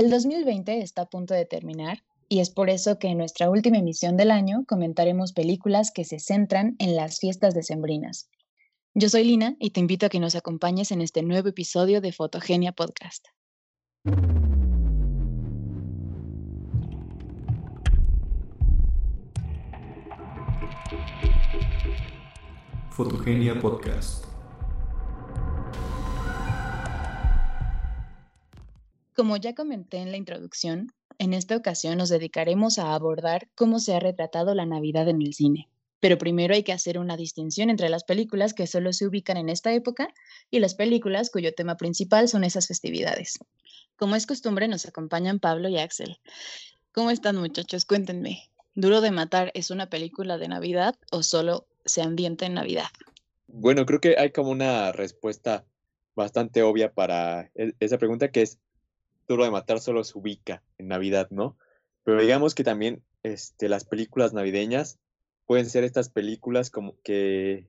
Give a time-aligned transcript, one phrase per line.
[0.00, 3.76] El 2020 está a punto de terminar y es por eso que en nuestra última
[3.76, 8.30] emisión del año comentaremos películas que se centran en las fiestas decembrinas.
[8.94, 12.12] Yo soy Lina y te invito a que nos acompañes en este nuevo episodio de
[12.12, 13.26] Fotogenia Podcast.
[22.88, 24.29] Fotogenia Podcast.
[29.20, 33.94] Como ya comenté en la introducción, en esta ocasión nos dedicaremos a abordar cómo se
[33.94, 35.68] ha retratado la Navidad en el cine.
[36.00, 39.50] Pero primero hay que hacer una distinción entre las películas que solo se ubican en
[39.50, 40.08] esta época
[40.50, 43.38] y las películas cuyo tema principal son esas festividades.
[43.96, 46.16] Como es costumbre, nos acompañan Pablo y Axel.
[46.90, 47.84] ¿Cómo están muchachos?
[47.84, 48.48] Cuéntenme.
[48.74, 52.88] ¿Duro de Matar es una película de Navidad o solo se ambienta en Navidad?
[53.48, 55.66] Bueno, creo que hay como una respuesta
[56.14, 58.58] bastante obvia para e-, esa pregunta que es
[59.34, 61.56] Duro de Matar solo se ubica en Navidad, ¿no?
[62.02, 64.98] Pero digamos que también este, las películas navideñas
[65.46, 67.68] pueden ser estas películas como que,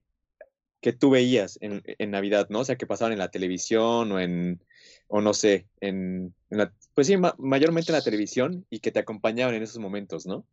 [0.81, 2.61] que tú veías en, Navidad, ¿no?
[2.61, 4.63] O sea, que pasaban en la televisión o en,
[5.07, 9.53] o no sé, en, la, pues sí, mayormente en la televisión y que te acompañaban
[9.53, 10.45] en esos momentos, ¿no?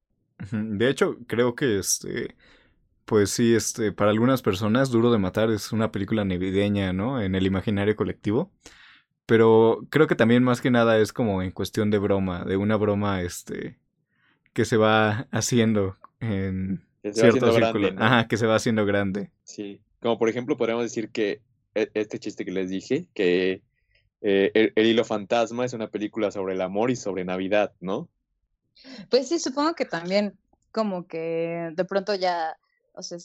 [0.53, 2.37] De hecho, creo que este,
[3.06, 7.22] pues sí, este, para algunas personas Duro de Matar es una película navideña, ¿no?
[7.22, 8.53] En el imaginario colectivo.
[9.29, 12.77] Pero creo que también más que nada es como en cuestión de broma, de una
[12.77, 13.77] broma, este,
[14.55, 17.91] que se va haciendo en cierto círculo.
[17.99, 19.31] Ajá, que se va haciendo grande.
[19.45, 21.43] Sí, como por ejemplo podríamos decir que
[21.75, 23.61] e, este chiste que les dije, que
[24.23, 28.09] eh, el, Hilo Fantasma es una película sobre el amor y sobre Navidad, ¿no?
[29.11, 30.39] Pues sí, supongo que también
[30.73, 32.56] como que de pronto ya
[32.95, 33.19] o sea,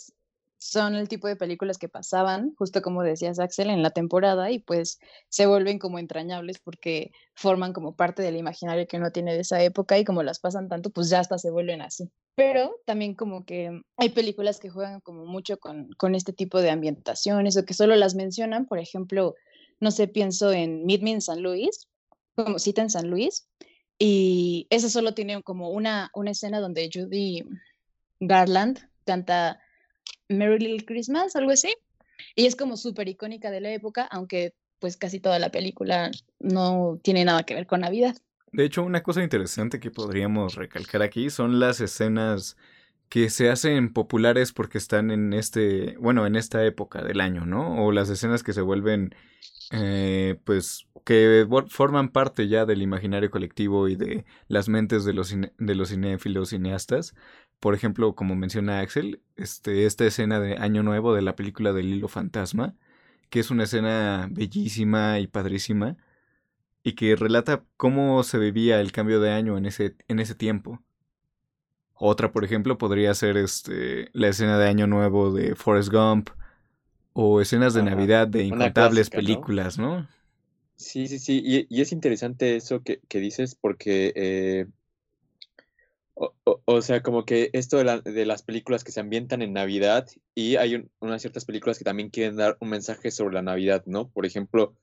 [0.64, 4.59] son el tipo de películas que pasaban, justo como decías Axel, en la temporada y
[4.59, 4.97] pues
[5.28, 9.61] se vuelven como entrañables porque forman como parte del imaginario que uno tiene de esa
[9.61, 12.09] época y como las pasan tanto, pues ya hasta se vuelven así.
[12.36, 16.69] Pero también como que hay películas que juegan como mucho con, con este tipo de
[16.69, 19.35] ambientaciones o que solo las mencionan, por ejemplo,
[19.81, 21.90] no sé, pienso en Meet Me in San Luis,
[22.35, 23.50] como cita en San Luis,
[24.00, 27.44] y esa solo tiene como una, una escena donde Judy
[28.22, 29.59] Garland canta
[30.29, 31.73] Merry Little Christmas, algo así.
[32.35, 37.00] Y es como súper icónica de la época, aunque pues casi toda la película no
[37.01, 38.16] tiene nada que ver con Navidad.
[38.51, 42.56] De hecho, una cosa interesante que podríamos recalcar aquí son las escenas
[43.09, 47.84] que se hacen populares porque están en este, bueno, en esta época del año, ¿no?
[47.84, 49.16] O las escenas que se vuelven,
[49.72, 55.31] eh, pues, que forman parte ya del imaginario colectivo y de las mentes de los,
[55.31, 57.13] de los cinéfilos cineastas,
[57.63, 61.94] por ejemplo, como menciona Axel, este, esta escena de Año Nuevo de la película del
[61.94, 62.75] hilo fantasma,
[63.29, 65.96] que es una escena bellísima y padrísima,
[66.84, 70.81] y que relata cómo se vivía el cambio de año en ese, en ese tiempo.
[71.94, 76.31] Otra, por ejemplo, podría ser este, la escena de Año Nuevo de Forrest Gump,
[77.13, 80.06] o escenas de Navidad de incontables películas, ¿no?
[80.75, 84.66] Sí, sí, sí, y, es interesante eso que, dices porque eh,
[86.16, 90.88] o, sea, como que esto de, las películas que se ambientan en Navidad y hay
[91.00, 94.09] unas ciertas películas que también quieren dar un mensaje sobre la Navidad, ¿no?
[94.09, 94.75] Por ejemplo,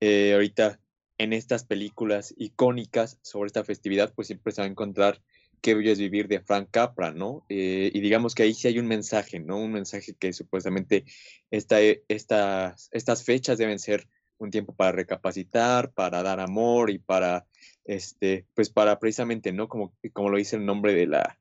[0.00, 0.80] eh, ahorita
[1.18, 5.22] en estas películas icónicas sobre esta festividad, pues siempre se va a encontrar
[5.64, 7.46] Qué bello es vivir de Frank Capra, ¿no?
[7.48, 9.56] Eh, y digamos que ahí sí hay un mensaje, ¿no?
[9.56, 11.06] Un mensaje que supuestamente
[11.50, 14.06] esta, estas, estas fechas deben ser
[14.36, 17.46] un tiempo para recapacitar, para dar amor y para
[17.84, 19.68] este, pues para precisamente, ¿no?
[19.68, 21.38] Como, como lo dice el nombre de la,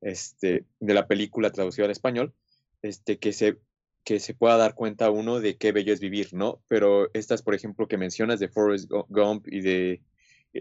[0.00, 2.34] este, de la película traducida al español,
[2.82, 3.58] este, que se,
[4.04, 6.62] que se pueda dar cuenta uno de qué bello es vivir, ¿no?
[6.68, 10.02] Pero estas, por ejemplo, que mencionas de Forrest Gump y de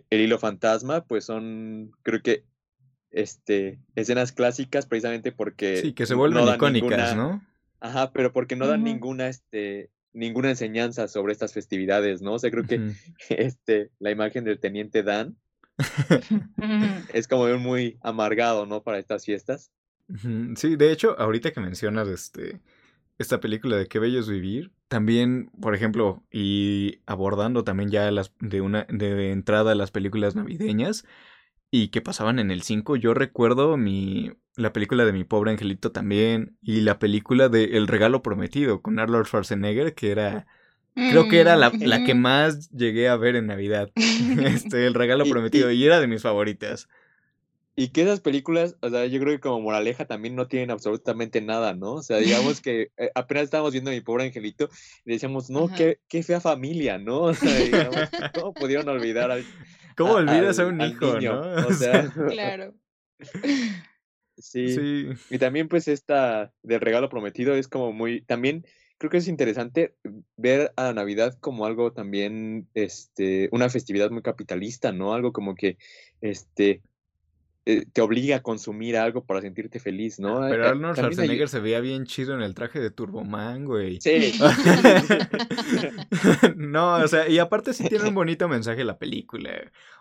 [0.10, 2.44] El hilo fantasma, pues son, creo que,
[3.10, 5.78] este, escenas clásicas precisamente porque...
[5.78, 7.46] Sí, que se vuelven icónicas, ¿no?
[7.80, 12.34] Ajá, pero porque no dan ninguna, este, ninguna enseñanza sobre estas festividades, ¿no?
[12.34, 12.94] O sea, creo que
[13.30, 15.38] este, la imagen del teniente Dan
[17.14, 18.84] es como muy amargado, ¿no?
[18.84, 19.72] Para estas fiestas.
[20.56, 22.60] Sí, de hecho, ahorita que mencionas este,
[23.18, 28.34] esta película de Qué bello es vivir, también, por ejemplo, y abordando también ya las
[28.40, 31.06] de una de entrada las películas navideñas
[31.72, 35.92] y que pasaban en el 5, yo recuerdo mi la película de Mi Pobre Angelito
[35.92, 40.46] también, y la película de El Regalo Prometido con Arnold Schwarzenegger, que era,
[40.94, 42.20] creo que era la, la que mm.
[42.20, 43.90] más llegué a ver en Navidad,
[44.46, 46.90] este, El Regalo Prometido, y, era de mis favoritas.
[47.74, 51.40] Y que esas películas, o sea, yo creo que como moraleja también no tienen absolutamente
[51.40, 51.94] nada, ¿no?
[51.94, 54.70] O sea, digamos que eh, apenas estábamos viendo mi pobre angelito
[55.06, 57.22] y decíamos, no, qué, qué, fea familia, ¿no?
[57.32, 57.96] O sea, digamos,
[58.34, 59.32] ¿cómo pudieron olvidar
[59.98, 61.42] ¿Cómo olvidas a, un hijo, no?
[61.68, 62.74] O sea, Claro.
[64.38, 64.76] sí.
[64.76, 65.10] sí.
[65.30, 68.66] Y también pues esta del regalo prometido es como muy, también
[69.02, 69.96] creo que es interesante
[70.38, 75.16] ver a la Navidad como algo también, este, una festividad muy capitalista, ¿no?
[75.16, 75.80] Algo como que,
[76.22, 76.84] este,
[77.66, 80.40] eh, te obliga a consumir algo para sentirte feliz, ¿no?
[80.50, 83.66] Pero Eh, Arnold también hay- Schwarzenegger se veía bien chido en el traje de Turboman,
[83.66, 84.02] güey.
[84.02, 84.34] Sí.
[86.56, 89.52] no, o sea, y aparte sí tiene un bonito mensaje la película.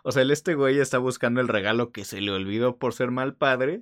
[0.03, 3.11] O sea, el este güey está buscando el regalo que se le olvidó por ser
[3.11, 3.81] mal padre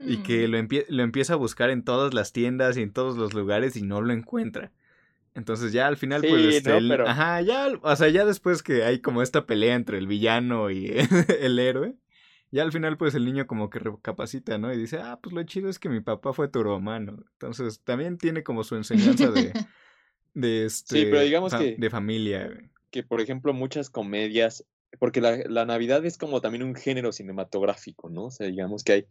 [0.00, 0.50] y que Mm.
[0.50, 3.76] lo, empie- lo empieza a buscar en todas las tiendas y en todos los lugares
[3.76, 4.70] y no lo encuentra.
[5.34, 6.76] Entonces ya al final, pues, este, ¿no?
[6.78, 10.06] el- Pero- ajá, ya, o sea, ya después que hay como esta pelea entre el
[10.06, 10.92] villano y
[11.40, 11.94] el héroe,
[12.50, 14.72] ya al final, pues, el niño como que recapacita, ¿no?
[14.72, 17.24] Y dice, ah, pues lo chido es que mi papá fue turbomano.
[17.32, 19.52] Entonces también tiene como su enseñanza de,
[20.34, 22.50] de este, pero digamos fa- que- de familia.
[22.90, 24.64] que, por ejemplo, muchas comedias,
[24.98, 28.24] porque la, la Navidad es como también un género cinematográfico, ¿no?
[28.26, 29.06] O sea, digamos que hay,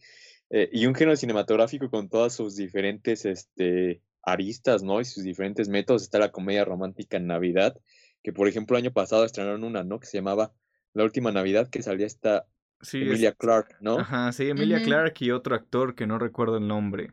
[0.50, 5.00] eh, y un género cinematográfico con todas sus diferentes este, aristas, ¿no?
[5.01, 6.01] Y sus diferentes métodos.
[6.04, 7.78] Está la comedia romántica en Navidad,
[8.24, 10.00] que, por ejemplo, el año pasado estrenaron una, ¿no?
[10.00, 10.54] Que se llamaba
[10.94, 12.45] La Última Navidad, que salía esta
[12.82, 14.00] Sí, es- Emilia Clarke, ¿no?
[14.00, 14.86] Ajá, sí, Emilia Ujú.
[14.86, 17.12] Clarke y otro actor que no recuerdo el nombre.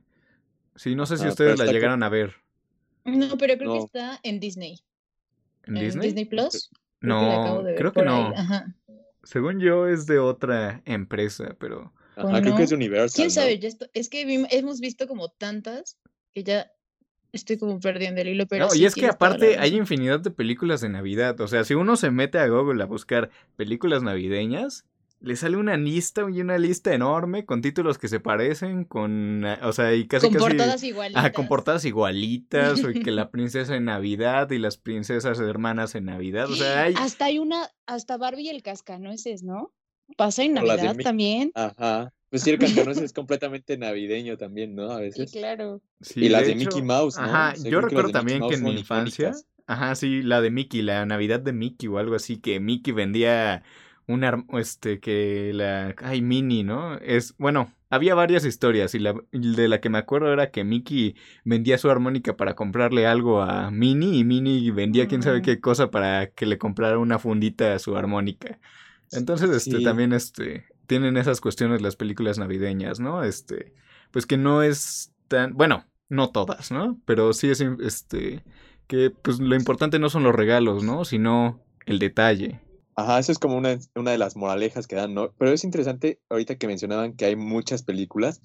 [0.76, 2.34] Sí, no sé si Ah, ustedes pero la llegaron a ver.
[3.04, 3.74] No, pero creo No.
[3.74, 4.80] que está en Disney.
[5.64, 6.24] ¿En Disney?
[6.24, 6.70] Plus.
[7.00, 8.32] Creo que No, creo que no.
[8.36, 8.74] Ajá.
[9.22, 13.34] Según yo es de otra empresa, pero Ajá, ¿O creo que es Universal, ¿Quién ¿no?
[13.34, 13.58] sabe?
[13.58, 15.98] Ya esto- es que hemos visto como tantas
[16.34, 16.70] que ya
[17.32, 20.30] estoy como perdiendo el hilo, pero no, sí, y es que aparte hay infinidad de
[20.30, 21.40] películas de Navidad.
[21.40, 24.84] O sea, si uno se mete a Google a buscar películas navideñas,
[25.24, 29.58] le sale una lista y una lista enorme con títulos que se parecen, con, eh,
[29.62, 31.20] o sea, y casi con casi portadas igualitas.
[31.24, 35.94] Ajá, con portadas igualitas, o y que la princesa en Navidad y las princesas hermanas
[35.94, 36.50] en Navidad.
[36.50, 36.94] O sea, hay.
[36.96, 39.72] Hasta hay una, hasta Barbie y el cascanueces, ¿no?
[40.16, 41.50] Pasa en de Navidad también.
[41.54, 42.12] Ajá.
[42.28, 44.90] Pues sí, el cascanueces es completamente navideño también, ¿no?
[44.90, 45.32] A Sí, veces.
[45.32, 45.80] claro.
[46.00, 47.22] sí, y las de, hecho, Mickey Mouse, ¿no?
[47.24, 49.32] Ajá, O sea, yo recuerdo también que en mi infancia.
[49.66, 53.62] Ajá, sí, la de Mickey, la Navidad de Mickey o algo así, que Mickey vendía
[54.06, 56.96] una, este, que la, ay, Minnie, ¿no?
[56.98, 61.14] Es, bueno, había varias historias y la de la que me acuerdo era que Mickey
[61.44, 65.90] vendía su armónica para comprarle algo a Minnie y Minnie vendía quién sabe qué cosa
[65.90, 68.58] para que le comprara una fundita a su armónica.
[69.12, 69.84] Entonces, este, Sí.
[69.84, 73.22] también, este, tienen esas cuestiones las películas navideñas, ¿no?
[73.22, 73.72] Este,
[74.10, 77.00] pues que no es tan, bueno, no todas, ¿no?
[77.04, 78.44] Pero sí es, este,
[78.86, 81.04] que pues lo importante no son los regalos, ¿no?
[81.04, 82.60] Sino el detalle.
[82.96, 85.32] Ajá, eso es como una, una de las moralejas que dan, ¿no?
[85.38, 88.40] Pero es interesante ahorita que mencionaban que hay muchas películas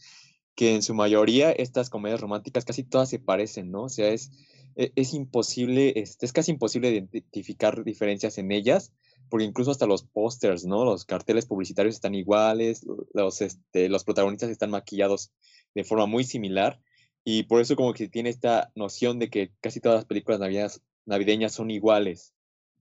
[0.56, 3.84] que en su mayoría estas comedias románticas casi todas se parecen, ¿no?
[3.84, 4.32] O sea, es,
[4.76, 8.92] e- es imposible, este, es casi imposible identificar diferencias en ellas,
[9.30, 10.84] porque incluso hasta los pósters, ¿no?
[10.84, 15.32] Los carteles publicitarios están iguales, los, este, los protagonistas están maquillados
[15.76, 16.82] de forma muy similar,
[17.24, 20.82] y por eso como que tiene esta noción de que casi todas las películas navideñas,
[21.06, 22.34] navideñas son iguales.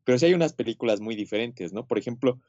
[0.08, 1.86] Pero sí hay unas películas muy diferentes, ¿no?
[1.86, 2.40] Por ejemplo,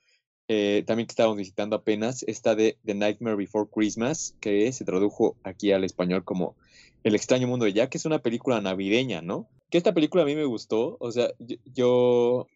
[0.47, 5.35] eh, también que estábamos visitando apenas, esta de The Nightmare Before Christmas, que se tradujo
[5.43, 6.55] aquí al español como
[7.03, 9.49] El extraño mundo de Jack, que es una película navideña, ¿no?
[9.69, 12.47] Que esta película a mí me gustó, o sea, yo, yo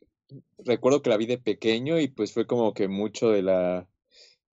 [0.60, 3.86] recuerdo que la vi de pequeño y pues fue como que mucho de la...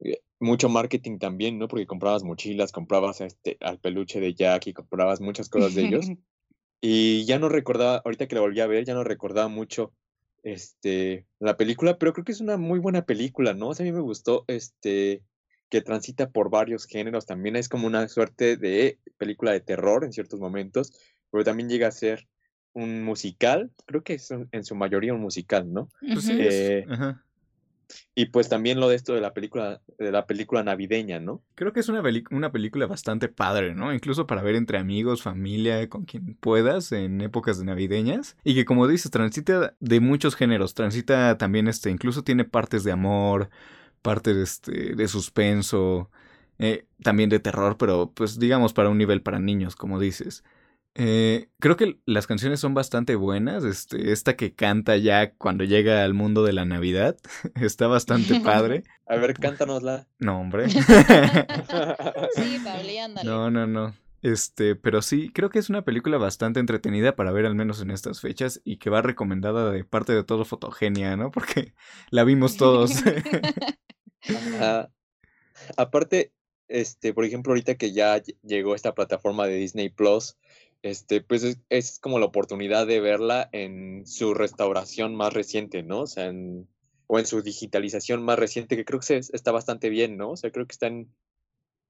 [0.00, 1.69] eh, mucho marketing también, ¿no?
[1.69, 6.06] Porque comprabas mochilas, comprabas este, al peluche de Jack y comprabas muchas cosas de ellos.
[6.82, 9.93] Y ya no recordaba, ahorita que la volví a ver, ya no recordaba mucho
[10.43, 13.69] este, la película, pero creo que es una muy buena película, ¿no?
[13.69, 15.23] O sea, a mí me gustó este,
[15.69, 20.13] que transita por varios géneros, también es como una suerte de película de terror en
[20.13, 20.93] ciertos momentos,
[21.31, 22.29] pero también llega a ser
[22.73, 25.91] un musical, creo que es en su mayoría un musical, ¿no?
[26.01, 27.25] Pues sí, es- Eh, ajá.
[28.15, 31.43] Y pues también lo de esto de la película, de la película navideña, ¿no?
[31.55, 33.93] Creo que es una, una película bastante padre, ¿no?
[33.93, 38.37] Incluso para ver entre amigos, familia, con quien puedas en épocas de navideñas.
[38.44, 40.75] Y que como dices, transita de muchos géneros.
[40.75, 43.51] Transita también, este, incluso tiene partes de amor,
[44.03, 46.11] partes este, de suspenso,
[46.59, 50.44] eh, también de terror, pero pues digamos para un nivel para niños, como dices.
[50.97, 53.65] Eh, creo que las canciones son bastante buenas.
[53.65, 57.17] Este, esta que canta ya cuando llega al mundo de la Navidad
[57.61, 58.82] está bastante padre.
[59.06, 60.06] A ver, cántanosla.
[60.19, 60.67] No, hombre.
[60.70, 63.29] Sí, Pablo, ándale.
[63.29, 63.94] No, no, no.
[64.23, 67.91] Este, pero sí, creo que es una película bastante entretenida para ver al menos en
[67.91, 71.31] estas fechas y que va recomendada de parte de todo Fotogenia, ¿no?
[71.31, 71.73] Porque
[72.11, 72.93] la vimos todos.
[74.29, 74.91] Ajá.
[75.77, 76.32] Aparte,
[76.69, 80.37] este, por ejemplo, ahorita que ya ll- llegó esta plataforma de Disney Plus,
[80.82, 86.03] este, pues es, es como la oportunidad de verla en su restauración más reciente, ¿no?
[86.03, 86.69] O sea, en,
[87.06, 90.31] o en su digitalización más reciente, que creo que está bastante bien, ¿no?
[90.31, 91.13] O sea, creo que está en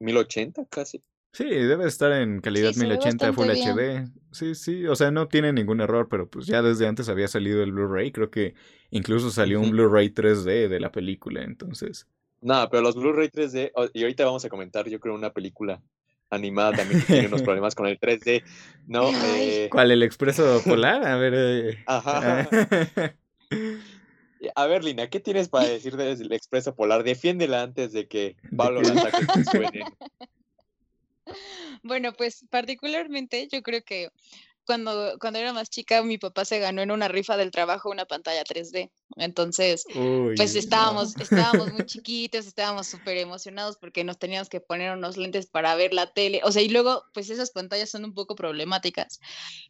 [0.00, 1.02] 1080 casi.
[1.32, 4.10] Sí, debe estar en calidad 1080 Full HD.
[4.32, 7.62] Sí, sí, o sea, no tiene ningún error, pero pues ya desde antes había salido
[7.62, 8.54] el Blu-ray, creo que
[8.90, 12.08] incluso salió un Blu-ray 3D de la película, entonces.
[12.40, 15.80] No, pero los Blu-ray 3D, y ahorita vamos a comentar, yo creo, una película
[16.30, 18.42] animada también que tiene unos problemas con el 3D,
[18.86, 19.10] ¿no?
[19.36, 19.68] Eh...
[19.70, 21.06] ¿Cuál, el expreso polar?
[21.06, 21.34] A ver.
[21.36, 21.82] Eh...
[21.86, 22.48] Ajá.
[24.54, 27.02] A ver, Lina, ¿qué tienes para decir del expreso polar?
[27.02, 29.84] Defiéndela antes de que Pablo la saque suene.
[31.82, 34.10] Bueno, pues particularmente yo creo que
[34.70, 38.04] cuando, cuando era más chica, mi papá se ganó en una rifa del trabajo una
[38.04, 38.88] pantalla 3D.
[39.16, 39.84] Entonces,
[40.36, 45.46] pues estábamos, estábamos muy chiquitos, estábamos súper emocionados porque nos teníamos que poner unos lentes
[45.46, 46.40] para ver la tele.
[46.44, 49.18] O sea, y luego, pues esas pantallas son un poco problemáticas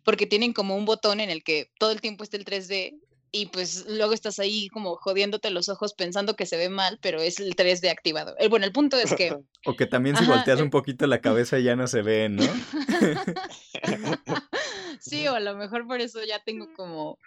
[0.05, 3.01] porque tienen como un botón en el que todo el tiempo está el 3D
[3.33, 7.21] y pues luego estás ahí como jodiéndote los ojos pensando que se ve mal, pero
[7.21, 8.35] es el 3D activado.
[8.39, 9.37] El, bueno, el punto es que...
[9.67, 12.43] o que también si volteas un poquito la cabeza ya no se ve, ¿no?
[15.01, 17.19] sí, o a lo mejor por eso ya tengo como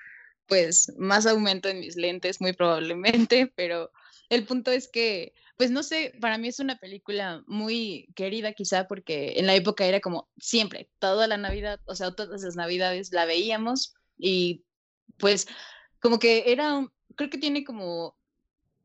[0.45, 3.91] pues más aumento en mis lentes, muy probablemente, pero
[4.29, 8.87] el punto es que, pues no sé, para mí es una película muy querida quizá
[8.87, 13.13] porque en la época era como siempre, toda la Navidad, o sea, todas las Navidades
[13.13, 14.63] la veíamos y
[15.17, 15.47] pues
[16.03, 18.17] como que era, creo que tiene como,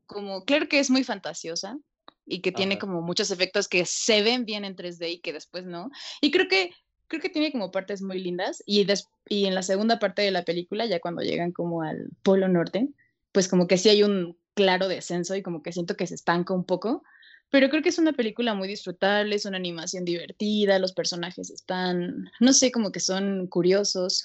[0.07, 1.77] como, claro que es muy fantasiosa
[2.25, 5.65] y que tiene como muchos efectos que se ven bien en 3D y que después
[5.65, 5.91] no.
[6.21, 6.71] Y creo que,
[7.07, 8.87] creo que tiene como partes muy lindas y,
[9.27, 12.87] y en la segunda parte de la película, ya cuando llegan como al Polo Norte,
[13.33, 16.53] pues como que sí hay un claro descenso y como que siento que se estanca
[16.53, 17.03] un poco.
[17.49, 22.31] Pero creo que es una película muy disfrutable, es una animación divertida, los personajes están,
[22.39, 24.23] no sé, como que son curiosos,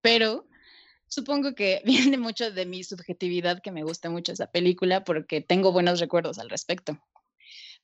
[0.00, 0.46] pero
[1.08, 5.72] Supongo que viene mucho de mi subjetividad que me gusta mucho esa película porque tengo
[5.72, 6.98] buenos recuerdos al respecto.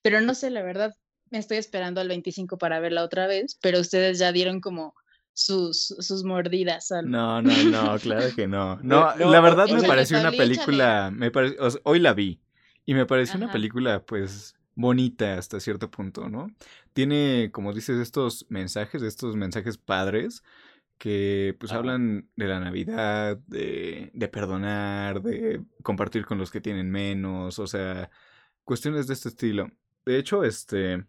[0.02, 0.94] Pero no sé, la verdad,
[1.30, 4.94] me estoy esperando al 25 para verla otra vez, pero ustedes ya dieron como
[5.32, 6.90] sus, sus mordidas.
[7.04, 8.78] No, no, no, claro que no.
[8.82, 11.30] No, la verdad me pareció una película, me
[11.84, 12.40] hoy la vi
[12.84, 16.50] y me pareció una película pues bonita hasta cierto punto, ¿no?
[16.92, 20.42] Tiene, como dices, estos mensajes, estos mensajes padres
[21.02, 26.92] que pues hablan de la Navidad, de, de, perdonar, de compartir con los que tienen
[26.92, 28.08] menos, o sea,
[28.62, 29.72] cuestiones de este estilo.
[30.06, 31.04] De hecho, este,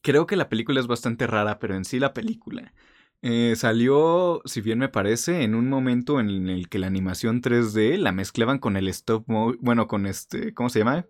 [0.00, 2.72] creo que la película es bastante rara, pero en sí la película
[3.20, 7.98] eh, salió, si bien me parece, en un momento en el que la animación 3D
[7.98, 11.04] la mezclaban con el stop motion, bueno, con este, ¿cómo se llama?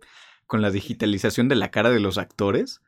[0.47, 2.81] Con la digitalización de la cara de los actores.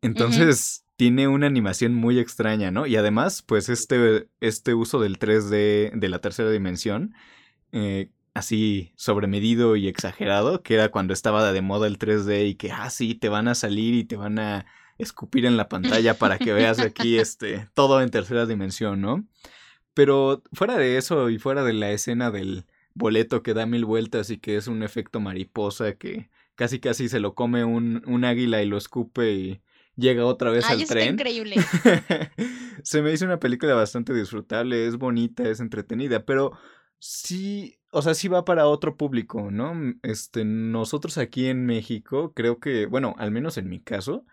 [0.00, 2.86] Entonces, tiene una animación muy extraña, ¿no?
[2.86, 7.12] Y además, pues este, este uso del 3D de la tercera dimensión,
[7.72, 12.70] eh, así sobremedido y exagerado, que era cuando estaba de moda el 3D y que,
[12.70, 14.64] ah, sí, te van a salir y te van a
[14.96, 19.26] escupir en la pantalla para que veas aquí este, todo en tercera dimensión, ¿no?
[19.94, 24.30] Pero fuera de eso y fuera de la escena del boleto que da mil vueltas
[24.30, 28.62] y que es un efecto mariposa que casi casi se lo come un, un águila
[28.62, 29.62] y lo escupe y
[29.96, 31.14] llega otra vez al tren.
[31.14, 31.56] increíble.
[32.82, 36.52] Se me hizo una película bastante disfrutable, es bonita, es entretenida, pero
[36.98, 39.74] sí, o sea, sí va para otro público, ¿no?
[40.02, 44.24] Este, nosotros aquí en México, creo que, bueno, al menos en mi caso,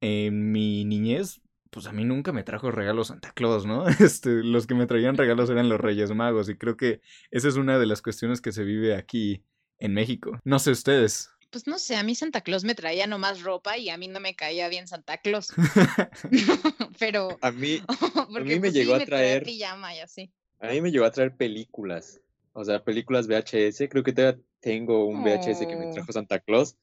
[0.00, 3.86] en mi niñez, pues a mí nunca me trajo regalos Santa Claus, ¿no?
[4.00, 7.56] Este, los que me traían regalos eran los Reyes Magos y creo que esa es
[7.56, 9.42] una de las cuestiones que se vive aquí
[9.78, 10.38] en México.
[10.44, 13.90] No sé ustedes pues no sé, a mí Santa Claus me traía nomás ropa y
[13.90, 15.52] a mí no me caía bien Santa Claus.
[16.98, 17.82] Pero a mí,
[18.16, 20.32] a mí me pues, llegó a traer pijama y así.
[20.58, 22.20] A mí me llegó a traer películas,
[22.54, 23.88] o sea, películas VHS.
[23.90, 25.92] Creo que todavía tengo un VHS que me oh.
[25.92, 26.76] trajo Santa Claus,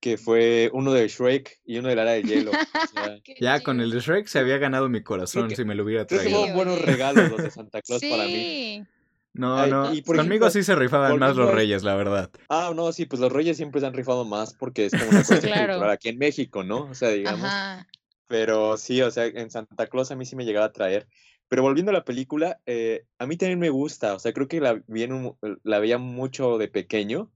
[0.00, 2.52] que fue uno de Shrek y uno de Lara de Hielo.
[3.40, 6.40] ya con el de Shrek se había ganado mi corazón si me lo hubiera traído.
[6.40, 8.86] Fueron buenos regalos los de Santa Claus para mí.
[9.38, 9.92] No, no.
[10.04, 12.28] Conmigo sí se rifaban más los reyes, la verdad.
[12.48, 15.18] Ah, no, sí, pues los reyes siempre se han rifado más porque es como una
[15.22, 16.86] cosa cultural aquí en México, ¿no?
[16.90, 17.48] O sea, digamos.
[18.26, 21.06] Pero sí, o sea, en Santa Claus a mí sí me llegaba a traer.
[21.46, 24.60] Pero volviendo a la película, eh, a mí también me gusta, o sea, creo que
[24.60, 24.82] la,
[25.62, 27.30] la veía mucho de pequeño.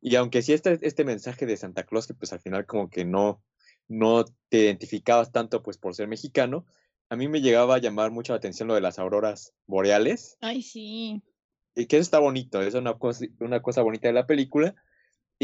[0.00, 3.04] Y aunque sí este, este mensaje de Santa Claus, que pues al final como que
[3.04, 3.42] no,
[3.88, 6.64] no te identificabas tanto pues por ser mexicano,
[7.10, 10.38] a mí me llegaba a llamar mucho la atención lo de las auroras boreales.
[10.40, 11.31] Ay, sí y
[11.74, 14.74] que eso está bonito, es una cosa, una cosa bonita de la película.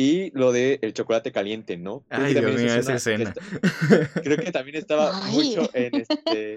[0.00, 2.05] Y lo de el chocolate caliente, ¿no?
[2.09, 3.31] Creo Ay, que Dios también mío, es esa escena.
[3.35, 5.33] está- creo que también estaba Ay.
[5.35, 6.57] mucho en este.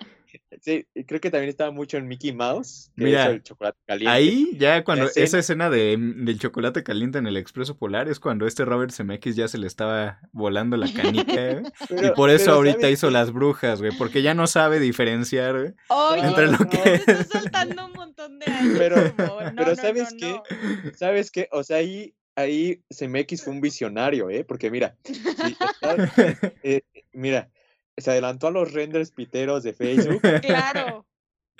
[0.61, 2.89] Sí, creo que también estaba mucho en Mickey Mouse.
[2.95, 4.11] Que Mira, hizo el chocolate caliente.
[4.15, 8.19] Ahí, ya cuando escena- esa escena de, del chocolate caliente en el Expreso Polar es
[8.19, 11.63] cuando este Robert Zemeckis ya se le estaba volando la canica.
[11.89, 15.73] Y por eso ahorita ¿sabes hizo las brujas, güey, porque ya no sabe diferenciar, güey.
[15.89, 17.07] Oye, Entre lo no, que te es.
[17.07, 18.75] estás saltando un montón de años.
[18.77, 20.31] Pero- como, no, pero no, ¿sabes no, qué?
[20.85, 20.91] no.
[20.95, 21.49] ¿Sabes qué?
[21.51, 24.43] O sea, ahí, ahí CMX fue un visionario, ¿eh?
[24.43, 24.95] Porque mira,
[26.63, 26.81] eh,
[27.13, 27.49] mira,
[27.97, 30.21] se adelantó a los renders piteros de Facebook.
[30.41, 31.05] Claro.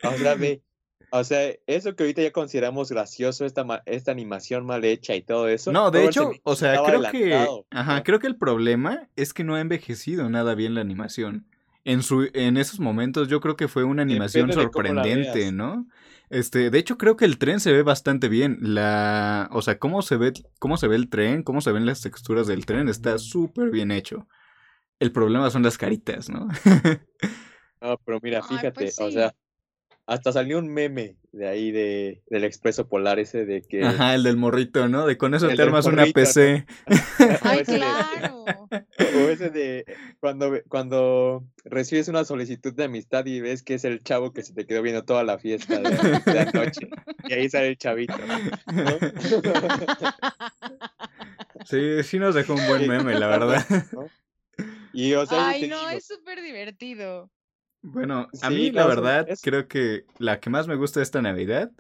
[0.04, 0.64] O sea, ve,
[1.12, 5.48] o sea, eso que ahorita ya consideramos gracioso, esta, esta animación mal hecha y todo
[5.48, 5.72] eso.
[5.72, 7.36] No, de hecho, o sea, creo que,
[7.70, 8.04] ajá, ¿no?
[8.04, 11.46] creo que el problema es que no ha envejecido nada bien la animación.
[11.84, 15.52] En su, en esos momentos yo creo que fue una animación sorprendente.
[15.52, 15.88] ¿no?
[16.32, 18.58] Este, de hecho creo que el tren se ve bastante bien.
[18.62, 22.02] La, o sea, cómo se ve, cómo se ve el tren, cómo se ven las
[22.02, 24.28] texturas del tren, está súper bien hecho.
[25.00, 26.48] El problema son las caritas, ¿no?
[27.82, 29.36] No, pero mira, Ay, fíjate, pues o sea,
[30.12, 33.86] hasta salió un meme de ahí de, del Expreso Polar ese de que...
[33.86, 35.08] Ajá, el del morrito, ¿no?
[35.08, 36.26] De con eso te armas una morrito, ¿no?
[36.26, 36.66] PC.
[36.90, 36.94] o
[37.44, 38.46] Ay, ese de- claro.
[39.00, 39.86] O ese de
[40.20, 44.44] cuando, ve- cuando recibes una solicitud de amistad y ves que es el chavo que
[44.44, 45.90] se te quedó viendo toda la fiesta de,
[46.32, 46.90] de anoche.
[47.30, 48.16] Y ahí sale el chavito.
[48.18, 48.36] ¿no?
[51.66, 53.66] Sí, sí nos dejó un buen meme, la verdad.
[53.92, 54.08] ¿no?
[54.94, 57.30] Y o sea, Ay, no, digo, es súper divertido.
[57.82, 61.04] Bueno, a Sí, mí la verdad es- creo que la que más me gusta de
[61.06, 61.72] esta Navidad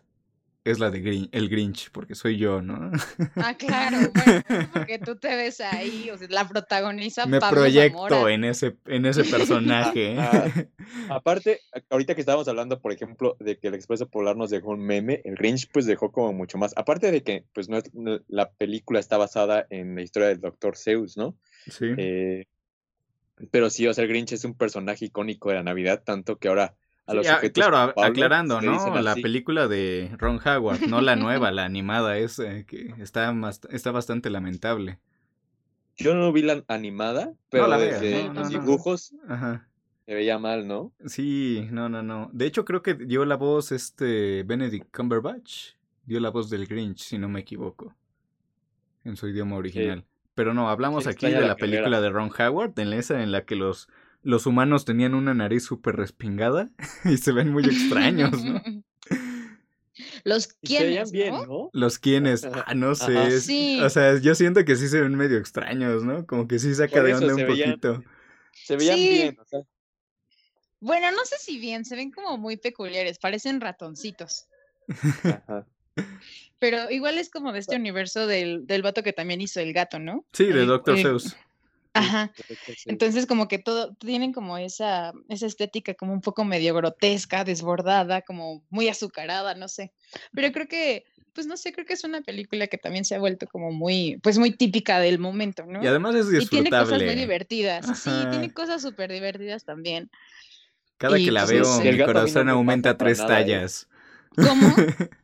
[0.63, 2.91] es la de Grin- el Grinch, porque soy yo, ¿no?
[3.35, 4.43] Ah, claro, bueno,
[4.73, 8.31] porque tú te ves ahí, o sea, la protagoniza Me Pablo proyecto Zamora.
[8.33, 10.15] en ese, en ese personaje.
[10.19, 10.51] Ah,
[11.09, 14.69] aparte, a- ahorita que estábamos hablando, por ejemplo, de que el Expreso Polar nos dejó
[14.69, 16.73] un meme, el Grinch pues dejó como mucho más.
[16.77, 17.79] Aparte de que pues no
[18.27, 20.77] la película está basada en la historia del Dr.
[20.77, 21.35] Zeus, ¿no?
[21.67, 21.85] Sí.
[21.97, 22.45] Eh,
[23.49, 26.47] pero sí, o sea, el Grinch es un personaje icónico de la Navidad, tanto que
[26.49, 26.75] ahora
[27.07, 29.01] a Sí, los ah, sujetos claro, a- Pablo aclarando, ¿no?
[29.01, 33.61] La película de Ron Howard, no la nueva, la animada, es eh, que está, más,
[33.69, 34.99] está bastante lamentable.
[35.97, 38.59] Yo no vi la animada, pero la veas, desde no, no, los no.
[38.59, 39.67] dibujos Ajá.
[40.05, 40.93] se veía mal, ¿no?
[41.05, 42.29] Sí, no, no, no.
[42.33, 45.73] De hecho, creo que dio la voz este Benedict Cumberbatch.
[46.05, 47.93] Dio la voz del Grinch, si no me equivoco.
[49.03, 50.05] En su idioma original.
[50.35, 53.55] Pero no, hablamos aquí de la película de Ron Howard, en esa en la que
[53.55, 53.89] los,
[54.23, 56.69] los humanos tenían una nariz súper respingada
[57.05, 58.61] y se ven muy extraños, ¿no?
[60.23, 61.45] Los Y se veían quiénes, bien, ¿no?
[61.45, 61.69] ¿no?
[61.73, 63.17] Los quienes, ah, no sé.
[63.17, 63.27] Ajá.
[63.27, 63.79] es- Sí.
[63.83, 66.25] O sea, yo siento que sí se ven medio extraños, ¿no?
[66.25, 68.03] Como que sí saca de onda un veían- poquito.
[68.53, 69.09] Se veían Sí.
[69.09, 69.59] bien, o sea,
[70.79, 74.47] Bueno, no sé si bien, se ven como muy peculiares, parecen ratoncitos.
[74.87, 75.67] ajá.
[76.59, 79.99] Pero igual es como de este universo del, del vato que también hizo el gato,
[79.99, 80.25] ¿no?
[80.31, 80.97] Sí, de Dr.
[80.97, 81.35] el- Seuss.
[81.93, 82.31] Ajá.
[82.85, 88.21] Entonces, como que todo, tienen como esa, esa estética como un poco medio grotesca, desbordada,
[88.21, 89.91] como muy azucarada, no sé.
[90.33, 93.19] Pero creo que, pues no sé, creo que es una película que también se ha
[93.19, 95.83] vuelto como muy, pues muy típica del momento, ¿no?
[95.83, 97.15] Y además es Y tiene cosas muy disfrutable.
[97.21, 100.09] divertidas, sí, tiene cosas súper divertidas también.
[100.97, 101.91] Cada Y, que la pues, veo, no sé.
[101.91, 103.43] mi no corazón me aumenta tres nada, ¿eh?
[103.43, 103.87] tallas.
[104.37, 104.75] ¿Cómo?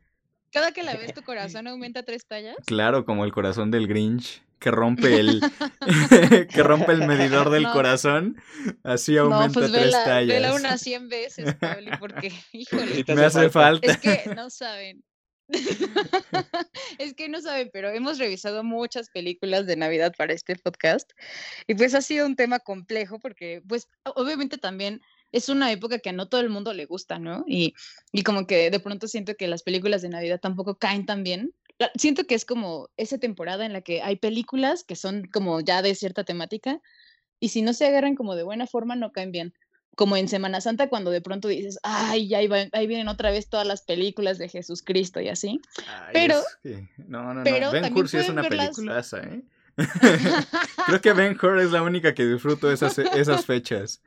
[0.51, 2.55] Cada que la ves tu corazón aumenta tres tallas.
[2.65, 5.41] Claro, como el corazón del Grinch, que rompe el,
[6.49, 7.73] que rompe el medidor del No.
[7.73, 8.37] corazón,
[8.83, 10.27] así No, aumenta pues tres vela, tallas.
[10.27, 13.91] vela unas 100 veces, Pablo, porque, híjole, Me hace falta.
[13.91, 15.03] es que no saben.
[16.97, 21.09] es que no saben, pero hemos revisado muchas películas de Navidad para este podcast
[21.67, 25.01] y pues ha sido un tema complejo porque pues obviamente también
[25.31, 27.43] es una época que a no todo el mundo le gusta, ¿no?
[27.47, 27.73] Y,
[28.11, 31.53] y como que de pronto siento que las películas de Navidad tampoco caen tan bien.
[31.95, 35.81] Siento que es como esa temporada en la que hay películas que son como ya
[35.81, 36.79] de cierta temática
[37.39, 39.53] y si no se agarran como de buena forma no caen bien.
[39.95, 43.65] Como en Semana Santa cuando de pronto dices, ay, ya ahí, vienen otra vez todas
[43.67, 45.59] las películas de Jesucristo y así.
[45.87, 47.71] Ay, pero- es que- no, no, pero no.
[47.71, 49.41] Ben Hur sí es una peliculaza, ¿eh?
[50.87, 54.01] Creo que Ben Hur es la única que disfruto esas, esas fechas.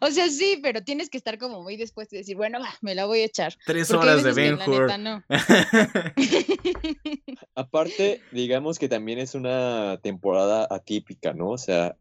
[0.00, 3.06] O sea, sí, pero tienes que estar como muy dispuesto y decir, bueno, me la
[3.06, 3.54] voy a echar.
[3.64, 4.82] Tres horas de Ben Hur.
[4.82, 5.22] neta no.
[7.54, 11.50] Aparte, digamos que también es una temporada atípica, ¿no?
[11.50, 11.96] O sea,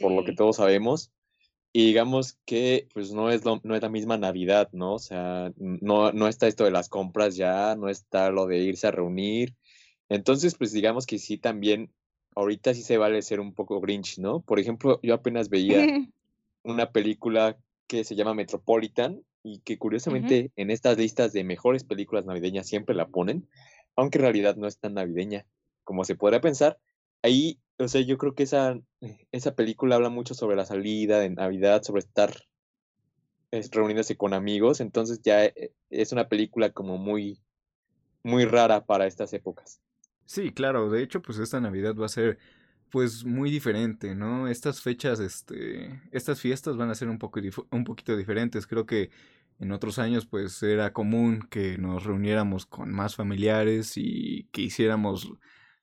[0.00, 1.10] por lo que todos sabemos.
[1.74, 4.94] Y digamos que pues no es, lo- no es la misma Navidad, ¿no?
[4.94, 8.86] O sea, no, no está esto de las compras ya, no está lo de irse
[8.86, 9.54] a reunir.
[10.10, 11.90] Entonces, pues digamos que sí también,
[12.36, 14.40] ahorita sí se vale ser un poco Grinch, ¿no?
[14.42, 15.86] Por ejemplo, yo apenas veía
[16.62, 22.24] una película que se llama Metropolitan y que curiosamente en estas listas de mejores películas
[22.24, 23.48] navideñas siempre la ponen,
[23.96, 25.46] aunque en realidad no es tan navideña
[25.84, 26.78] como se podría pensar,
[27.22, 28.78] ahí, o sea, yo creo que esa,
[29.32, 32.32] esa película habla mucho sobre la salida de Navidad, sobre estar
[33.72, 37.42] reuniéndose con amigos, entonces ya eh, es una película como muy,
[38.22, 39.80] muy rara para estas épocas.
[40.24, 42.38] Sí, claro, de hecho, pues esta Navidad va a ser
[42.92, 44.48] pues muy diferente, ¿no?
[44.48, 48.66] Estas fechas, este, estas fiestas van a ser un poco un poquito diferentes.
[48.66, 49.10] Creo que
[49.58, 55.32] en otros años pues era común que nos reuniéramos con más familiares y que hiciéramos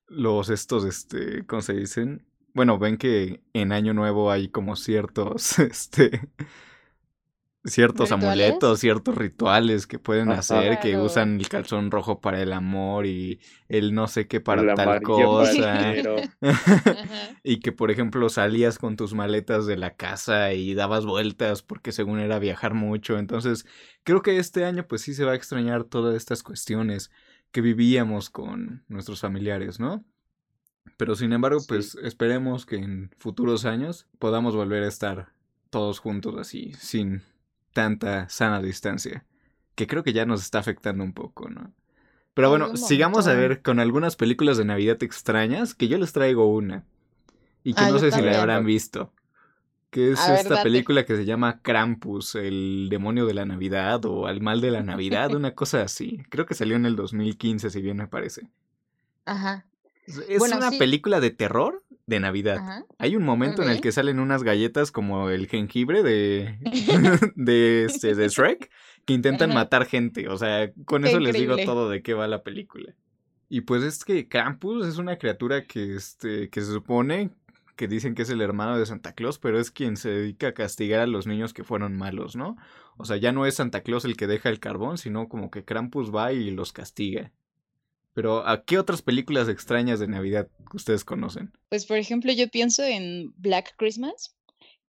[0.07, 2.27] los estos, este, ¿cómo se dicen?
[2.53, 6.29] Bueno, ven que en Año Nuevo hay como ciertos, este,
[7.65, 13.05] ciertos amuletos, ciertos rituales que pueden hacer, que usan el calzón rojo para el amor
[13.05, 15.93] y el no sé qué para tal cosa.
[17.43, 21.91] y que, por ejemplo, salías con tus maletas de la casa y dabas vueltas porque
[21.91, 23.17] según era viajar mucho.
[23.17, 23.65] Entonces,
[24.03, 27.11] creo que este año pues sí se va a extrañar todas estas cuestiones
[27.51, 30.05] que vivíamos con nuestros familiares, ¿no?
[30.97, 35.33] Pero sin embargo, pues esperemos que en futuros años podamos volver a estar
[35.69, 37.21] todos juntos así, sin
[37.73, 39.25] tanta sana distancia,
[39.75, 41.71] que creo que ya nos está afectando un poco, ¿no?
[42.33, 46.47] Pero bueno, sigamos a ver con algunas películas de Navidad extrañas, que yo les traigo
[46.47, 46.85] una,
[47.63, 49.11] y que ah, no sé si la habrán visto,
[49.89, 54.41] que es esta película que se llama Krampus, el demonio de la Navidad o el
[54.41, 56.23] mal de la Navidad, una cosa así.
[56.29, 58.49] Creo que salió en el 2015, si bien me parece.
[59.25, 59.65] Ajá.
[60.27, 62.85] Es una película de terror de Navidad.
[62.97, 66.57] Hay un momento en el que salen unas galletas como el jengibre de,
[67.35, 68.71] de, este, de Shrek
[69.05, 70.27] que intentan matar gente.
[70.27, 72.93] O sea, con eso les digo todo de qué va la película.
[73.47, 77.31] Y pues es que Krampus es una criatura que, este, que se supone
[77.75, 80.53] que dicen que es el hermano de Santa Claus, pero es quien se dedica a
[80.53, 82.57] castigar a los niños que fueron malos, ¿no?
[82.97, 85.63] O sea, ya no es Santa Claus el que deja el carbón, sino como que
[85.63, 87.31] Krampus va y los castiga.
[88.19, 91.53] Pero ¿a qué otras películas extrañas de Navidad ustedes conocen?
[91.69, 94.35] Pues por ejemplo yo pienso en Black Christmas,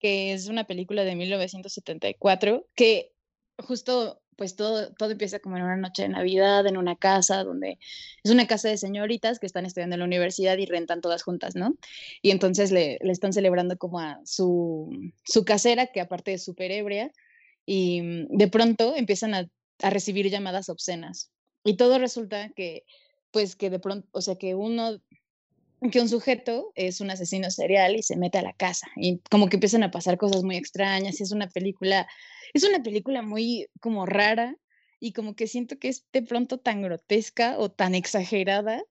[0.00, 3.12] que es una película de 1974, que
[3.56, 7.78] justo pues todo, todo empieza como en una noche de Navidad, en una casa, donde
[8.24, 11.54] es una casa de señoritas que están estudiando en la universidad y rentan todas juntas,
[11.54, 11.76] ¿no?
[12.22, 14.90] Y entonces le, le están celebrando como a su,
[15.22, 17.12] su casera, que aparte es súper ebria,
[17.64, 19.48] y de pronto empiezan a,
[19.82, 21.30] a recibir llamadas obscenas.
[21.62, 22.84] Y todo resulta que
[23.30, 25.00] pues que de pronto, o sea, que uno,
[25.90, 29.48] que un sujeto es un asesino serial y se mete a la casa y como
[29.48, 32.06] que empiezan a pasar cosas muy extrañas y es una película,
[32.52, 34.56] es una película muy como rara
[34.98, 38.82] y como que siento que es de pronto tan grotesca o tan exagerada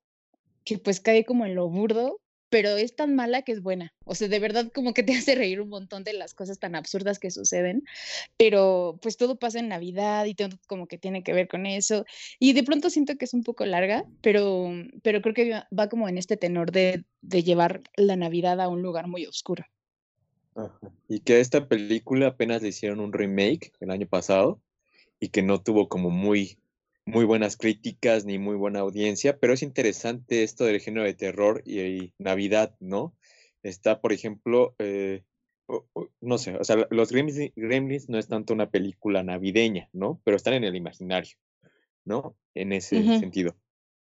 [0.64, 3.94] que pues cae como en lo burdo, pero es tan mala que es buena.
[4.06, 6.76] O sea, de verdad como que te hace reír un montón de las cosas tan
[6.76, 7.84] absurdas que suceden,
[8.38, 12.06] pero pues todo pasa en Navidad y todo como que tiene que ver con eso.
[12.40, 14.72] Y de pronto siento que es un poco larga, pero,
[15.04, 18.82] pero creo que va como en este tenor de, de llevar la Navidad a un
[18.82, 19.64] lugar muy oscuro.
[21.08, 24.62] Y que esta película apenas le hicieron un remake el año pasado
[25.20, 26.60] y que no tuvo como muy
[27.10, 31.64] muy buenas críticas ni muy buena audiencia, pero es interesante esto del género de terror
[31.66, 33.16] y, Navidad, ¿no?
[33.64, 35.24] Está, por ejemplo, eh,
[36.22, 40.22] no sé, o sea, los Gremlins, no es tanto una película navideña, ¿no?
[40.24, 41.36] Pero están en el imaginario,
[42.06, 42.38] ¿no?
[42.54, 43.56] En ese sentido.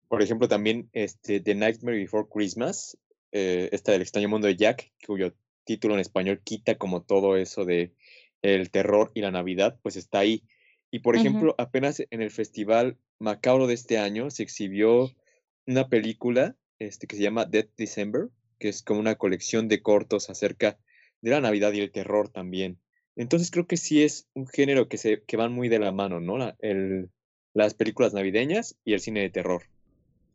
[0.09, 2.99] Por ejemplo, también este, The Nightmare Before Christmas,
[3.33, 7.65] eh, esta del extraño mundo de Jack, cuyo título en español quita como todo eso
[7.65, 7.95] de
[8.43, 10.45] el terror y la Navidad, pues está ahí.
[10.95, 15.11] Y por ejemplo, apenas en el festival Macabro de este año se exhibió
[15.67, 18.29] una película este, que se llama Dead December,
[18.61, 20.79] que es como una colección de cortos acerca
[21.21, 22.79] de la Navidad y el terror también.
[23.17, 26.21] Entonces creo que sí es un género que, se, que van muy de la mano,
[26.21, 26.55] ¿no?
[26.61, 27.11] el,
[27.55, 29.65] las películas navideñas y el cine de terror.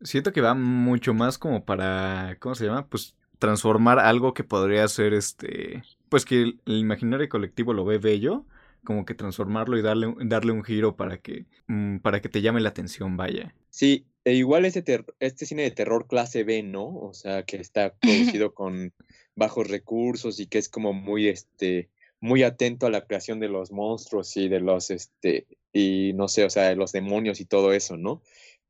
[0.02, 2.86] Siento que va mucho más como para, ¿cómo se llama?
[2.86, 8.44] Pues transformar algo que podría ser este, pues que el imaginario colectivo lo ve bello
[8.84, 12.60] como que transformarlo y darle, darle un giro para que, mm, para que te llame
[12.60, 13.54] la atención, vaya.
[13.70, 16.86] Sí, e igual este, este cine de terror clase B, ¿no?
[16.86, 17.94] O sea, que está
[18.40, 18.92] producido con
[19.34, 21.88] bajos recursos y que es como muy, este,
[22.20, 26.44] muy atento a la creación de los monstruos y de los, este, y no sé,
[26.44, 28.22] o sea, de los demonios y todo eso, ¿no?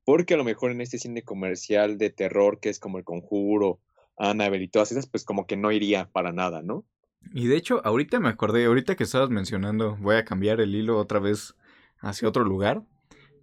[0.03, 3.79] Porque a lo mejor en este cine comercial de terror que es como El Conjuro,
[4.17, 6.85] Annabelle y todas esas, pues como que no iría para nada, ¿no?
[7.33, 10.97] Y de hecho, ahorita me acordé, ahorita que estabas mencionando, voy a cambiar el hilo
[10.97, 11.55] otra vez
[11.99, 12.83] hacia otro lugar,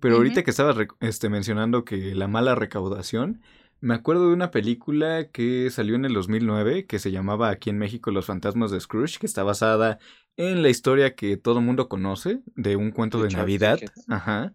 [0.00, 3.40] pero ahorita que estabas este, mencionando que la mala recaudación,
[3.80, 7.78] me acuerdo de una película que salió en el 2009 que se llamaba aquí en
[7.78, 9.98] México Los fantasmas de Scrooge, que está basada
[10.36, 13.78] en la historia que todo el mundo conoce de un cuento de, Navidad.
[14.08, 14.52] Ajá.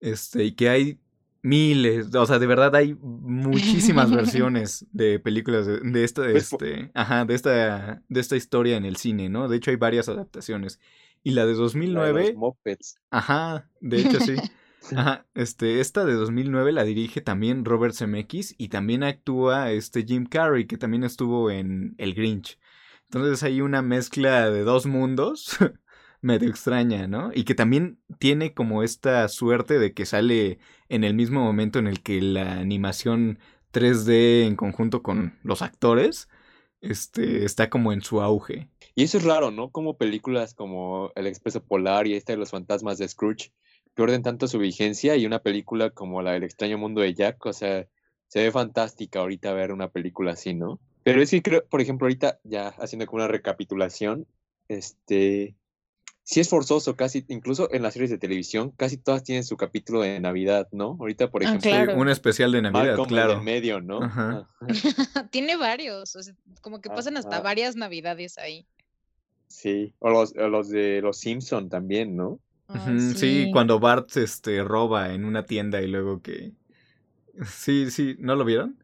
[0.00, 0.98] Este, y que hay
[1.42, 6.56] Miles, o sea, de verdad hay muchísimas versiones de películas de, de esta, Pues, po-
[6.62, 9.48] este, ajá, de esta, de esta historia en el cine, ¿no?
[9.48, 10.80] De hecho hay varias adaptaciones.
[11.22, 12.96] Y la de La de 2009, los Muppets.
[13.10, 14.34] ajá, de hecho sí.
[14.96, 20.24] Ajá, este, esta de 2009 la dirige también Robert Zemeckis y también actúa este Jim
[20.24, 22.58] Carrey, que también estuvo en El Grinch.
[23.10, 25.56] Entonces hay una mezcla de dos mundos
[26.20, 27.30] medio extraña, ¿no?
[27.34, 31.86] Y que también tiene como esta suerte de que sale en el mismo momento en
[31.86, 33.38] el que la animación
[33.72, 36.28] 3D en conjunto con los actores
[36.80, 38.68] este está como en su auge.
[38.94, 39.70] Y eso es raro, ¿no?
[39.70, 43.52] Como películas como El Expreso Polar y esta de los fantasmas de Scrooge
[43.94, 47.52] pierden tanto su vigencia y una película como la del extraño mundo de Jack, o
[47.52, 47.86] sea,
[48.28, 50.80] se ve fantástica ahorita ver una película así, ¿no?
[51.02, 54.26] Pero es que creo, por ejemplo, ahorita ya haciendo como una recapitulación,
[54.68, 55.56] este,
[56.28, 60.02] sí es forzoso casi, incluso en las series de televisión, casi todas tienen su capítulo
[60.02, 60.98] de Navidad, ¿no?
[61.00, 61.96] Ahorita, por Ah, ejemplo, Claro.
[61.98, 63.34] Un especial de Navidad, Malcolm claro.
[63.36, 64.02] del medio, ¿no?
[64.02, 64.46] Ajá.
[64.60, 64.66] Ajá.
[65.32, 67.40] Tiene varios, o sea, como que pasan hasta Ajá.
[67.40, 68.66] varias navidades ahí.
[69.46, 72.40] Sí, o los, o los de los Simpson también, ¿no?
[72.68, 73.48] Ay, Ujú, sí.
[73.50, 76.52] cuando Bart este roba en una tienda y luego que
[77.46, 78.76] Sí, sí, ¿no lo vieron?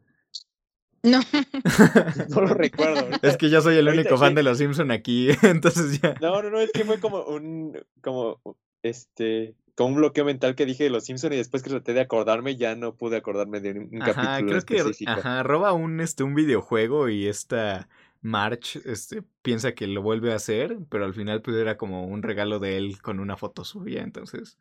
[1.05, 1.19] No,
[2.29, 3.01] No lo recuerdo.
[3.01, 3.19] ahorita.
[3.21, 4.35] Es que yo soy el Ahorita único fan sí.
[4.35, 6.15] de los Simpson aquí, entonces ya.
[6.19, 8.41] No, no, no, es que fue como un, como,
[8.83, 12.01] este, como un bloqueo mental que dije de los Simpson y después que traté de
[12.01, 15.05] acordarme ya no pude acordarme de un, un Ajá, capítulo creo que específico.
[15.05, 17.87] ajá, roba un este un videojuego y esta
[18.21, 22.23] March este piensa que lo vuelve a hacer, pero al final pues era como un
[22.23, 24.57] regalo de él con una foto suya, entonces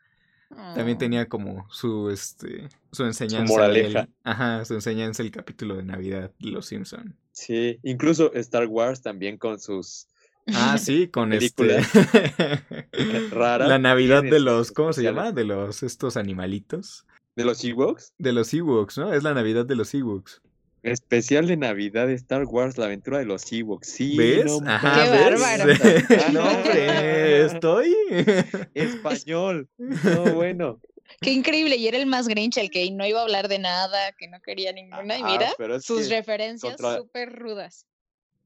[0.74, 0.98] también Oh.
[0.98, 4.00] tenía como su este su enseñanza moraleja.
[4.00, 4.08] él.
[4.24, 7.16] Ajá, su enseñanza el capítulo de Navidad de los Simpson.
[7.32, 10.06] Sí, incluso Star Wars también con sus
[10.54, 12.62] Ah, sí, con este Películas
[13.30, 15.32] raras La Navidad de los ¿cómo se llama?
[15.32, 17.06] De los estos animalitos.
[17.36, 18.12] de los Ewoks.
[18.18, 19.12] De los Ewoks, ¿no?
[19.12, 20.40] Es la Navidad de los Ewoks.
[20.84, 23.88] Especial de Navidad de Star Wars, la aventura de los Ewoks.
[23.88, 24.44] Sí, ¿Ves?
[24.44, 25.40] no Ajá, Qué ¿ves?
[25.40, 25.64] bárbaro.
[26.32, 27.94] no, hombre, estoy.
[28.74, 29.68] Español.
[29.78, 30.80] No, bueno.
[31.20, 34.12] Qué increíble, y era el más Grinch, el que no iba a hablar de nada,
[34.18, 37.86] que no quería ninguna, y Ah, mira, sus que referencias contra- súper rudas.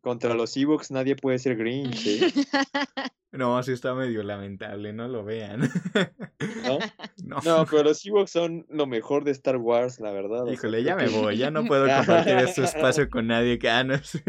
[0.00, 2.20] Contra los Ewoks nadie puede ser Grinch, ¿eh?
[3.30, 5.60] No, sí está medio lamentable, no lo vean.
[5.60, 6.78] ¿no?
[7.24, 10.42] No, No, pero los Ewoks son lo mejor de Star Wars, la verdad.
[10.44, 13.58] o sea, híjole, ya me que- voy, ya no puedo compartir este espacio con nadie
[13.58, 14.20] que ah, no, sí.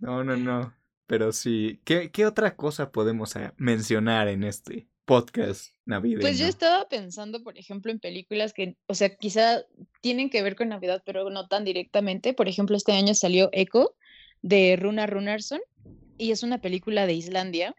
[0.00, 0.74] no, no, no.
[1.06, 6.20] Pero sí, ¿qué, qué otra cosa podemos ah, mencionar en este podcast navideño?
[6.20, 9.64] Pues yo estaba pensando, por ejemplo, en películas que, o sea, quizá
[10.00, 12.34] tienen que ver con Navidad, pero no tan directamente.
[12.34, 13.94] Por ejemplo, este año salió Echo
[14.42, 15.60] de Runa Runarsson
[16.18, 17.74] y es una película de Islandia.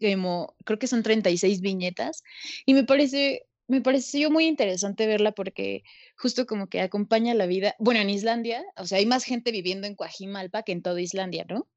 [0.00, 2.22] Como, creo que son 36 viñetas
[2.64, 5.84] y me parece, me pareció muy interesante verla porque
[6.16, 7.74] justo como que acompaña la vida.
[7.78, 11.44] Bueno, en Islandia, o sea, hay más gente viviendo en Coajimalpa que en toda Islandia,
[11.48, 11.68] ¿no?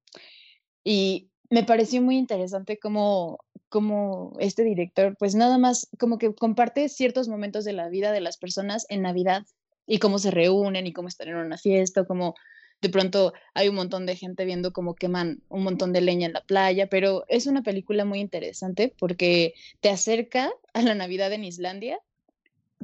[0.83, 6.89] Y me pareció muy interesante cómo, cómo este director, pues nada más como que comparte
[6.89, 9.45] ciertos momentos de la vida de las personas en Navidad
[9.87, 12.35] y cómo se reúnen y cómo están en una fiesta, como
[12.81, 16.33] de pronto hay un montón de gente viendo cómo queman un montón de leña en
[16.33, 21.43] la playa, pero es una película muy interesante porque te acerca a la Navidad en
[21.43, 21.99] Islandia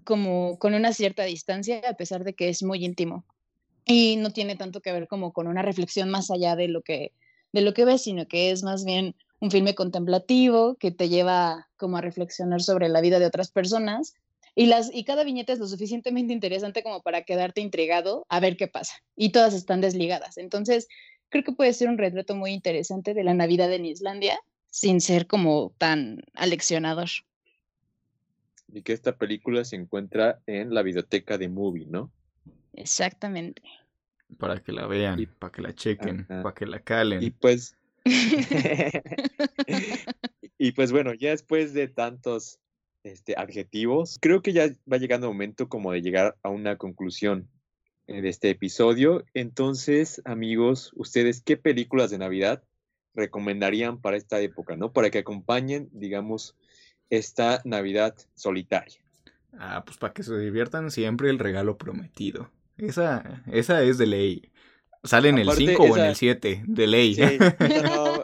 [0.03, 3.25] como con una cierta distancia, a pesar de que es muy íntimo.
[3.85, 7.11] Y no tiene tanto que ver como con una reflexión más allá de lo que
[7.55, 11.69] de lo que ves, sino que es más bien un filme contemplativo que te lleva
[11.77, 14.13] como a reflexionar sobre la vida de otras personas
[14.55, 18.57] y, las, y cada viñeta es lo suficientemente interesante como para quedarte intrigado a ver
[18.57, 18.95] qué pasa.
[19.15, 20.37] Y todas están desligadas.
[20.37, 20.89] Entonces,
[21.29, 24.37] creo que puede ser un retrato muy interesante de la Navidad en Islandia
[24.69, 27.07] sin ser como tan aleccionador.
[28.67, 32.11] Y que esta película se encuentra en la videoteca de Movie, ¿no?
[32.73, 33.61] Exactamente.
[34.37, 36.43] Para que la vean, Y- para que la chequen, Ajá.
[36.43, 37.23] para que la calen.
[37.23, 37.75] Y pues.
[40.57, 42.59] y pues bueno, ya después de tantos
[43.03, 47.47] este, adjetivos, creo que ya va llegando el momento como de llegar a una conclusión
[48.07, 49.23] eh, de este episodio.
[49.33, 52.63] Entonces, amigos, ustedes, ¿qué películas de Navidad
[53.13, 54.91] recomendarían para esta época, ¿no?
[54.91, 56.55] Para que acompañen, digamos,
[57.09, 58.97] esta Navidad solitaria.
[59.57, 62.51] Ah, pues para que se diviertan siempre el regalo prometido.
[62.77, 64.51] Esa, esa es de ley.
[65.03, 67.13] Sale en el Aparte, 5 o en el 7, de ley.
[67.15, 67.21] Sí,
[67.83, 68.23] no,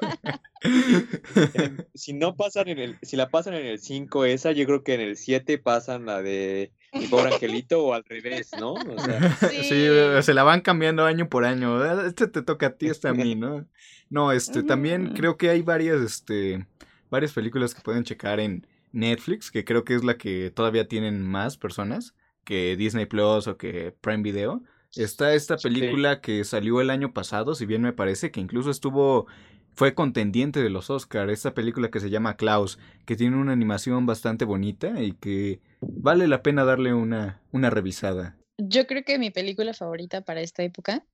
[1.53, 4.83] em, si no pasan en el, si la pasan en el 5 esa, yo creo
[4.83, 8.73] que en el 7 pasan la de mi pobre angelito o al revés, ¿no?
[8.73, 9.87] O sea, Sí, Sí.
[10.23, 11.83] se la van cambiando año por año.
[12.05, 13.67] Este te toca a ti, este a mí, ¿no?
[14.09, 16.65] No, este, también creo que hay varias, este,
[17.09, 21.21] varias películas que pueden checar en Netflix, que creo que es la que todavía tienen
[21.21, 24.63] más personas que Disney Plus o que Prime Video.
[24.95, 29.27] Está esta película que salió el año pasado, si bien me parece, que incluso estuvo
[29.73, 34.05] fue contendiente de los Oscar, esta película que se llama Klaus, que tiene una animación
[34.05, 38.37] bastante bonita y que vale la pena darle una, una revisada.
[38.57, 41.05] Yo creo que mi película favorita para esta época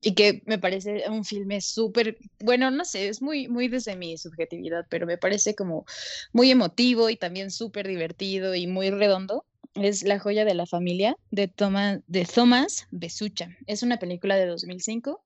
[0.00, 4.18] y que me parece un filme súper, bueno, no sé, es muy, muy desde mi
[4.18, 5.86] subjetividad, pero me parece como
[6.32, 9.46] muy emotivo y también súper divertido y muy redondo.
[9.74, 13.56] Es La joya de la familia de, Thomas, de Thomas Besucha.
[13.66, 15.22] Es una película de 2005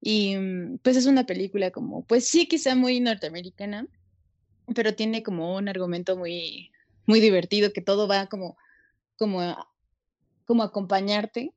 [0.00, 3.86] y mm, pues es una película como, pues sí, quizá muy norteamericana,
[4.74, 6.70] pero tiene como un argumento muy,
[7.06, 8.56] muy divertido, que todo va como,
[9.16, 9.56] como,
[10.44, 11.52] como acompañarte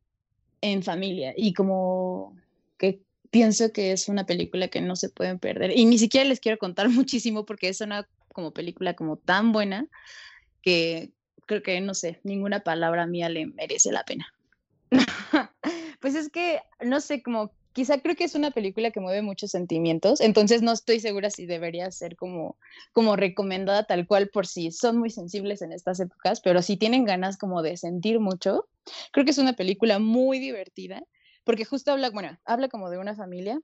[0.62, 2.36] en familia y como
[2.78, 5.78] que pienso que es una película que no se pueden perder.
[5.78, 9.88] Y ni siquiera les quiero contar muchísimo porque es una como película como tan buena
[10.62, 11.12] que
[11.50, 14.32] creo que, no sé, ninguna palabra mía le merece la pena.
[16.00, 19.50] pues es que, no sé, como quizá creo que es una película que mueve muchos
[19.50, 22.56] sentimientos, entonces no estoy segura si debería ser como,
[22.94, 27.04] como recomendada tal cual por si son muy sensibles en estas épocas, pero si tienen
[27.04, 28.68] ganas como de sentir mucho,
[29.12, 31.04] creo que es una película muy divertida,
[31.44, 33.60] porque justo habla, bueno, habla como de una familia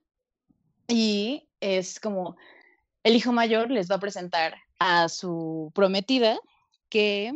[0.88, 2.36] y es como
[3.04, 6.38] el hijo mayor les va a presentar a su prometida
[6.88, 7.32] que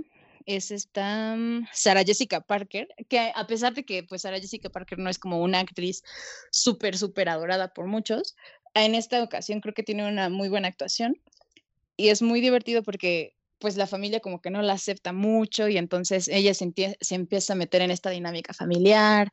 [0.56, 4.98] es esta mm, Sarah Jessica Parker, que a pesar de que pues Sarah Jessica Parker
[4.98, 6.02] no es como una actriz
[6.50, 8.36] súper, súper adorada por muchos,
[8.74, 11.20] en esta ocasión creo que tiene una muy buena actuación
[11.96, 15.76] y es muy divertido porque pues la familia como que no la acepta mucho y
[15.76, 19.30] entonces ella se, se empieza a meter en esta dinámica familiar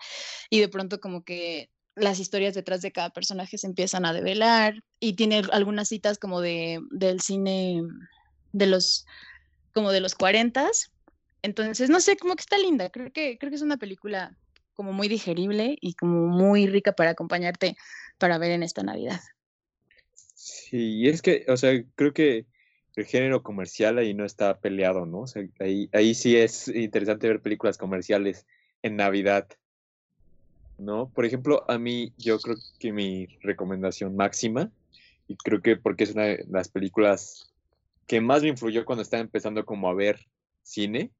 [0.50, 4.84] y de pronto como que las historias detrás de cada personaje se empiezan a develar
[5.00, 7.82] y tiene algunas citas como de, del cine
[8.52, 9.06] de los
[9.74, 10.70] como de los 40
[11.42, 12.90] entonces, no sé, como que está linda.
[12.90, 14.38] Creo que, creo que es una película
[14.74, 17.76] como muy digerible y como muy rica para acompañarte
[18.18, 19.20] para ver en esta Navidad.
[20.36, 22.46] Sí, es que, o sea, creo que
[22.96, 25.22] el género comercial ahí no está peleado, ¿no?
[25.22, 28.46] O sea, ahí, ahí sí es interesante ver películas comerciales
[28.82, 29.48] en Navidad,
[30.78, 31.10] ¿no?
[31.10, 34.72] Por ejemplo, a mí yo creo que mi recomendación máxima,
[35.28, 37.52] y creo que porque es una de las películas
[38.08, 40.28] que más me influyó cuando estaba empezando como a ver
[40.64, 41.12] cine,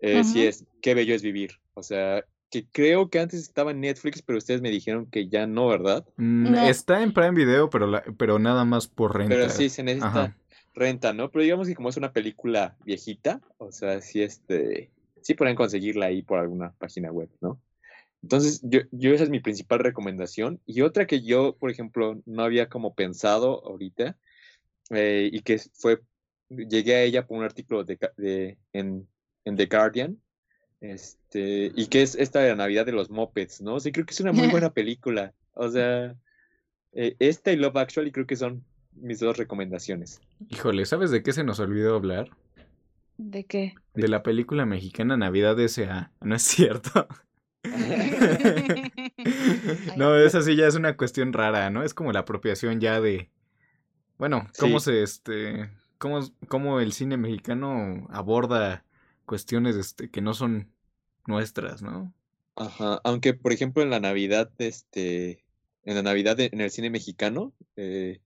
[0.00, 1.52] eh, sí es Qué bello es vivir.
[1.74, 5.46] O sea, que creo que antes estaba en Netflix, pero ustedes me dijeron que ya
[5.46, 6.04] no, ¿verdad?
[6.16, 9.34] Mm, está en Prime Video, pero, pero nada más por renta.
[9.34, 10.36] Pero sí, se necesita
[10.74, 11.30] renta, ¿no?
[11.30, 14.90] Pero digamos que como es una película viejita, o sea, sí, este,
[15.22, 17.60] sí pueden conseguirla ahí por alguna página web, ¿no?
[18.22, 20.60] Entonces, yo, yo esa es mi principal recomendación.
[20.66, 24.16] Y otra que yo, por ejemplo, no había como pensado ahorita,
[24.90, 26.00] eh, y que fue,
[26.48, 29.06] llegué a ella por un artículo de, de en
[29.44, 30.20] en The Guardian.
[30.80, 33.80] Este, y que es esta de la Navidad de los Mopeds, ¿no?
[33.80, 35.34] Sí, creo que es una muy buena película.
[35.52, 36.16] O sea,
[36.92, 40.20] eh, esta y Love Actually creo que son mis dos recomendaciones.
[40.48, 42.30] Híjole, ¿sabes de qué se nos olvidó hablar?
[43.18, 43.74] ¿De qué?
[43.94, 46.10] De la película mexicana Navidad S.A.
[46.22, 47.06] No es cierto.
[49.96, 51.82] no, esa sí ya es una cuestión rara, ¿no?
[51.82, 53.28] Es como la apropiación ya de.
[54.16, 55.70] Bueno, cómo se este.
[55.98, 58.84] Cómo, cómo el cine mexicano aborda
[59.30, 60.72] cuestiones este, que no son
[61.24, 62.12] nuestras, ¿no?
[62.56, 65.44] Ajá, aunque por ejemplo en la Navidad, este,
[65.84, 68.18] en la Navidad en el cine mexicano, eh,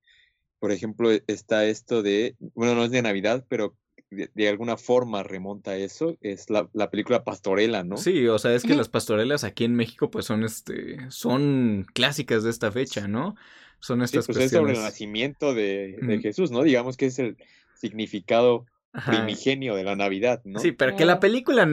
[0.60, 3.76] por ejemplo, está esto de, bueno, no es de Navidad, pero
[4.10, 7.98] de, alguna forma remonta a eso, es la, película Pastorela, ¿no?
[7.98, 12.44] Sí, o sea, es que las pastorelas aquí en México pues son este, son clásicas
[12.44, 13.36] de esta fecha, ¿no?
[13.78, 16.62] Son estas sí, pues es sobre el nacimiento de, de Jesús, ¿no?
[16.62, 17.36] Digamos que es el
[17.74, 18.64] significado
[19.06, 20.60] primigenio de la Navidad, ¿no?
[20.60, 21.64] Sí, pero que la película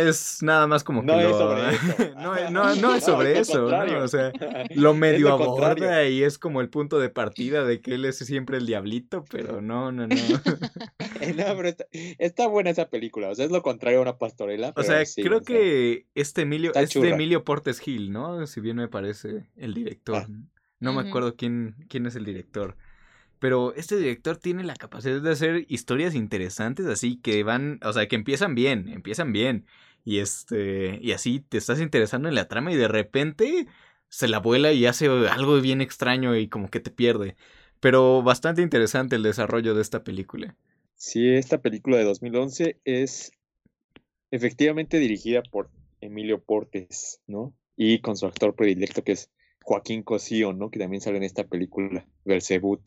[0.00, 2.80] es nada más como que no es sobre eso.
[2.80, 4.02] no, es sobre eso, ¿no?
[4.02, 4.32] O sea,
[4.74, 8.58] lo medio aborda y es como el punto de partida de que él es siempre
[8.58, 10.16] el diablito, pero no, no, no.
[11.18, 11.76] pero
[12.18, 14.72] está, buena esa película, o sea, es lo contrario a una pastorela.
[14.76, 18.46] o sea, creo que este Emilio, es de Emilio Portes Gil, ¿no?
[18.46, 20.16] Si bien me parece el director.
[20.16, 20.28] Ah.
[20.80, 22.76] No me acuerdo quién, quién es el director.
[23.38, 28.08] Pero este director tiene la capacidad de hacer historias interesantes, así que van, o sea,
[28.08, 29.66] que empiezan bien, empiezan bien.
[30.04, 33.66] Y este, y así te estás interesando en la trama y de repente
[34.08, 37.36] se la vuela y hace algo bien extraño y como que te pierde.
[37.80, 40.56] Pero bastante interesante el desarrollo de esta película.
[40.94, 43.30] Sí, esta película de 2011 es
[44.30, 45.70] efectivamente dirigida por
[46.00, 47.54] Emilio Portes, ¿no?
[47.76, 49.30] Y con su actor predilecto que es
[49.62, 50.70] Joaquín Cosío, ¿no?
[50.70, 52.80] Que también sale en esta película, Belzebut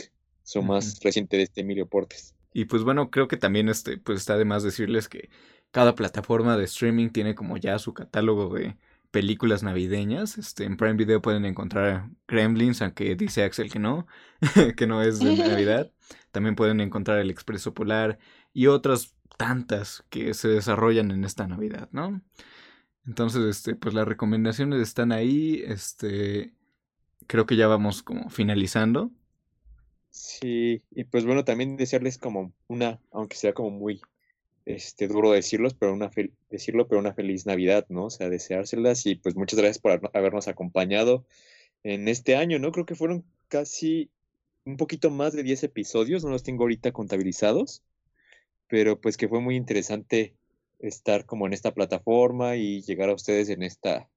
[0.44, 2.36] su más reciente de este Emilio Portes.
[2.54, 5.30] Y pues bueno, creo que también este, pues está de más decirles que
[5.72, 8.76] cada plataforma de streaming tiene como ya su catálogo de
[9.12, 10.38] películas navideñas.
[10.38, 14.08] Este, en Prime Video pueden encontrar Gremlins, aunque dice Axel que no,
[14.76, 15.92] que no es de Navidad.
[16.32, 18.20] También pueden encontrar El Expreso Polar
[18.54, 22.22] y otras tantas que se desarrollan en esta Navidad, ¿no?
[23.06, 25.64] Entonces, este, pues las recomendaciones están ahí.
[25.66, 26.54] Este,
[27.28, 29.12] creo que ya vamos como finalizando.
[30.12, 34.02] Sí, y pues bueno, también desearles como una, aunque sea como muy
[34.66, 36.12] este, duro decirlos, pero una
[36.50, 38.06] decirlo, pero una feliz Navidad, ¿no?
[38.06, 41.26] O sea, deseárselas y pues muchas gracias por habernos acompañado
[41.84, 42.72] en este año, ¿no?
[42.72, 44.12] Creo que fueron casi
[44.66, 47.84] un poquito más de 10 episodios, no los tengo ahorita contabilizados,
[48.68, 50.36] pero pues que fue muy interesante
[50.80, 54.10] estar como en esta plataforma y llegar a ustedes en esta,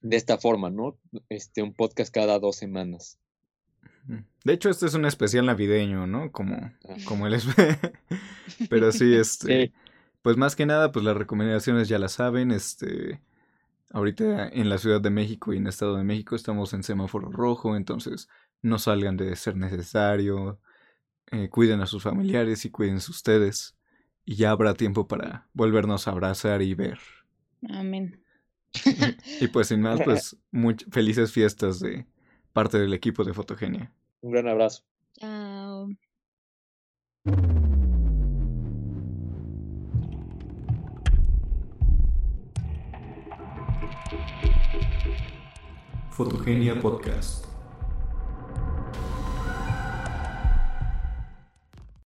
[0.00, 0.96] de esta forma, ¿no?
[1.28, 3.18] Este, un podcast cada dos semanas.
[4.44, 6.30] De hecho, este es un especial navideño, ¿no?
[6.30, 6.72] Como,
[7.04, 7.40] como el
[8.70, 9.72] Pero sí, este.
[10.22, 12.50] Pues más que nada, pues las recomendaciones ya las saben.
[12.50, 13.20] Este.
[13.90, 17.76] Ahorita en la Ciudad de México y en Estado de México estamos en semáforo rojo,
[17.76, 18.28] entonces
[18.62, 20.60] no salgan de ser necesario.
[21.32, 23.76] Eh, cuiden a sus familiares y cuídense ustedes.
[24.24, 26.98] Y ya habrá tiempo para volvernos a abrazar y ver.
[27.68, 28.22] Amén.
[29.40, 32.06] Y pues sin más, pues muy felices fiestas de
[32.56, 33.92] parte del equipo de Fotogenia.
[34.22, 34.82] Un gran abrazo.
[35.12, 35.90] Chao.
[46.12, 47.55] Fotogenia Podcast.